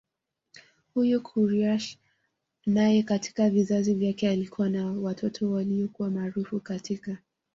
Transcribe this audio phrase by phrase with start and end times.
[0.93, 1.97] Huyu Quraysh
[2.65, 7.17] naye katika vizazi vyake alikuwa na watoto waliyokuwa maaraufu katika